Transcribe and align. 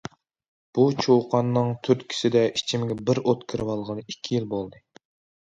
بۇ 0.77 0.85
چۇقاننىڭ 1.03 1.69
تۈرتكىسىدە 1.87 2.41
ئىچىمگە 2.61 2.99
بىر 3.11 3.23
ئوت 3.27 3.45
كىرىۋالغىلى 3.55 4.09
ئىككى 4.09 4.35
يىل 4.41 4.51
بولدى. 4.57 4.85